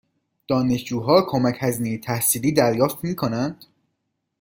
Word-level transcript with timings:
دانشجوها 0.47 1.21
کمک 1.29 1.57
هزینه 1.59 1.97
تحصیلی 1.97 2.51
دریافت 2.51 3.03
می 3.03 3.15
کنند؟ 3.15 3.65